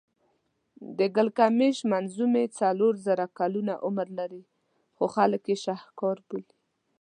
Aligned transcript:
د 0.97 0.99
ګیلګمېش 1.15 1.77
منظومې 1.91 2.45
څلور 2.59 2.93
زره 3.07 3.25
کلونه 3.37 3.73
عمر 3.85 4.07
لري 4.19 4.43
خو 4.95 5.05
خلک 5.15 5.41
یې 5.51 5.57
شهکار 5.65 6.17
بولي. 6.27 6.53